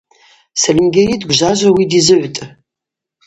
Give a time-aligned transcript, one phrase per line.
[0.61, 2.39] Сальымгьари дгвжважвауа ауи дизыгӏвтӏ.